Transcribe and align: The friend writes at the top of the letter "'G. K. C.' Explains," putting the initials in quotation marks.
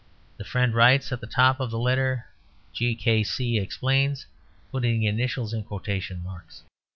The 0.37 0.43
friend 0.43 0.73
writes 0.73 1.11
at 1.11 1.21
the 1.21 1.27
top 1.27 1.59
of 1.59 1.69
the 1.69 1.77
letter 1.77 2.25
"'G. 2.73 2.95
K. 2.95 3.23
C.' 3.23 3.59
Explains," 3.59 4.25
putting 4.71 4.99
the 5.01 5.05
initials 5.05 5.53
in 5.53 5.63
quotation 5.63 6.23
marks. 6.23 6.63